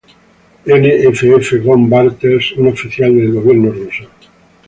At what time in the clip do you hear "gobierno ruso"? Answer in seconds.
3.33-4.05